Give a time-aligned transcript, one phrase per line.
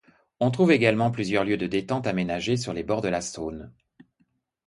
[0.39, 3.71] On trouve également plusieurs lieux de détente aménagés sur les bords de la Saône.